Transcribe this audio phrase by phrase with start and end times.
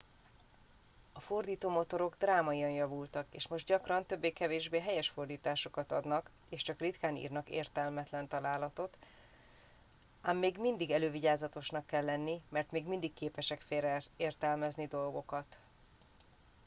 [1.13, 7.49] a fordítómotorok drámaian javultak és most gyakran többé-kevésbé helyes fordításokat adnak és csak ritkán írnak
[7.49, 8.97] értelmetlen találatot
[10.21, 15.57] ám még mindig elővigyázatosnak kell lenni mert még mindig képesek félreértelmezni dolgokat